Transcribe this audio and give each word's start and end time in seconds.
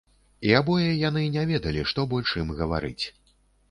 І 0.47 0.55
абое 0.59 0.87
яны 1.09 1.23
не 1.37 1.45
ведалі, 1.53 1.87
што 1.95 2.09
больш 2.17 2.37
ім 2.45 2.53
гаварыць. 2.65 3.05